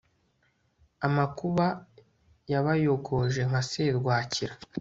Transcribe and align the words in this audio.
amakuba 1.07 1.65
yabayogoje 2.51 3.41
nka 3.49 3.61
serwakira 3.69 4.53